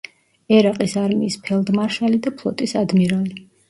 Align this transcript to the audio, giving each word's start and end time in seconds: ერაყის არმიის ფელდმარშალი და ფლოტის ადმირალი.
ერაყის 0.59 0.95
არმიის 1.03 1.37
ფელდმარშალი 1.45 2.25
და 2.27 2.37
ფლოტის 2.43 2.79
ადმირალი. 2.85 3.43